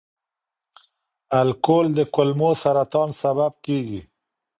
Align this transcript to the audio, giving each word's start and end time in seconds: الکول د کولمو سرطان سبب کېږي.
الکول 1.39 1.87
د 1.97 1.99
کولمو 2.13 2.51
سرطان 2.63 3.09
سبب 3.21 3.51
کېږي. 3.65 4.01